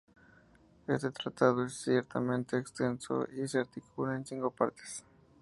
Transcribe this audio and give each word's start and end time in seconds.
Este 0.87 1.11
tratado 1.11 1.63
es 1.63 1.73
ciertamente 1.75 2.57
extenso 2.57 3.27
y 3.37 3.47
se 3.47 3.59
articula 3.59 4.15
en 4.15 4.25
cinco 4.25 4.49
partes. 4.49 5.05